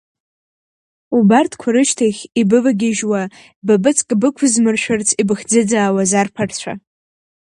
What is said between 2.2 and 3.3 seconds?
ибывагьежьуа,